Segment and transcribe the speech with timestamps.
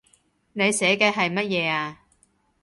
[0.53, 1.99] 你寫嘅係乜嘢呀